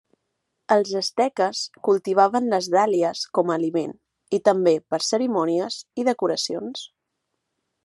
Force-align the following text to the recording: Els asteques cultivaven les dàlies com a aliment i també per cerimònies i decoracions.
Els 0.75 0.93
asteques 0.99 1.59
cultivaven 1.87 2.47
les 2.53 2.69
dàlies 2.77 3.21
com 3.39 3.51
a 3.53 3.59
aliment 3.61 3.93
i 4.39 4.41
també 4.51 4.75
per 4.93 5.03
cerimònies 5.11 5.79
i 6.05 6.09
decoracions. 6.11 6.87